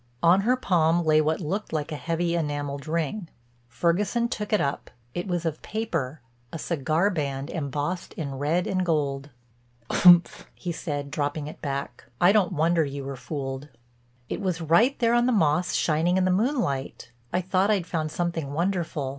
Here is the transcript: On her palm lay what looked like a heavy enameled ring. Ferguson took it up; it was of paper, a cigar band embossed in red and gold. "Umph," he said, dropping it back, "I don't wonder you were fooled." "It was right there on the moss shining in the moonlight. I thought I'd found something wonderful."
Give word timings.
On 0.23 0.41
her 0.41 0.55
palm 0.57 1.03
lay 1.05 1.21
what 1.21 1.39
looked 1.41 1.71
like 1.71 1.91
a 1.91 1.95
heavy 1.95 2.33
enameled 2.35 2.87
ring. 2.87 3.29
Ferguson 3.67 4.27
took 4.27 4.51
it 4.51 4.59
up; 4.59 4.89
it 5.13 5.27
was 5.27 5.45
of 5.45 5.61
paper, 5.61 6.21
a 6.51 6.57
cigar 6.57 7.11
band 7.11 7.51
embossed 7.51 8.13
in 8.13 8.33
red 8.39 8.65
and 8.65 8.83
gold. 8.83 9.29
"Umph," 10.03 10.47
he 10.55 10.71
said, 10.71 11.11
dropping 11.11 11.45
it 11.45 11.61
back, 11.61 12.05
"I 12.19 12.31
don't 12.31 12.53
wonder 12.53 12.83
you 12.83 13.03
were 13.03 13.15
fooled." 13.15 13.69
"It 14.27 14.41
was 14.41 14.59
right 14.59 14.97
there 14.97 15.13
on 15.13 15.27
the 15.27 15.31
moss 15.31 15.73
shining 15.75 16.17
in 16.17 16.25
the 16.25 16.31
moonlight. 16.31 17.11
I 17.31 17.41
thought 17.41 17.69
I'd 17.69 17.85
found 17.85 18.09
something 18.11 18.53
wonderful." 18.53 19.09